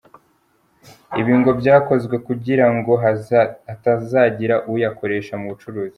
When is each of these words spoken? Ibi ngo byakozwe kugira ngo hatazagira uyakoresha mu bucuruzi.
Ibi 1.19 1.33
ngo 1.39 1.51
byakozwe 1.59 2.15
kugira 2.27 2.65
ngo 2.75 2.91
hatazagira 3.03 4.55
uyakoresha 4.71 5.33
mu 5.39 5.47
bucuruzi. 5.51 5.89